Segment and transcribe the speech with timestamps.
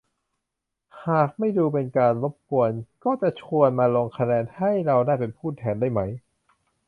[1.07, 2.71] หากไม่ดูเป็นการรบกวน
[3.03, 5.99] ก็จะชวนมาลงคะแนน ให้เราได้เป็นผู้แทนได้ไหม